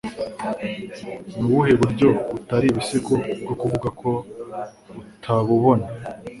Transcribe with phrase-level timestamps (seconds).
[1.37, 4.09] Nubuhe buryo butari ibisigo bwo kuvuga ko
[5.01, 5.85] utabubona